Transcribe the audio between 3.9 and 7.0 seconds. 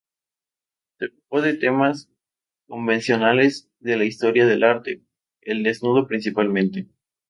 la historia del arte, el desnudo principalmente.